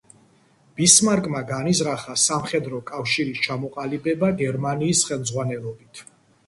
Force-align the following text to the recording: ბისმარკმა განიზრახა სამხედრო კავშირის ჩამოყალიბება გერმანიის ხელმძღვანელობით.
ბისმარკმა 0.79 1.41
განიზრახა 1.51 2.15
სამხედრო 2.23 2.81
კავშირის 2.89 3.43
ჩამოყალიბება 3.49 4.35
გერმანიის 4.43 5.09
ხელმძღვანელობით. 5.13 6.09